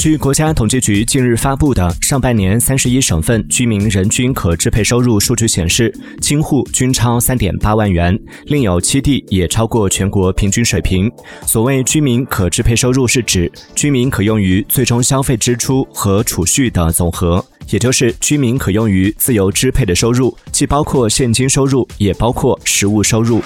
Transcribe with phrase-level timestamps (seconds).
[0.00, 11.12] 据国家统计局近日发布的上半年三十一省份居民人均可支配收入数据显示京沪均超三点八万元另有七地也超过全国平均水平。
[11.46, 23.42] 所谓居民可支配收入是指居民可用于最终消费支出和储蓄的总和也就是居民可用于自由支配的收入既包括现金收入也包括实物收入。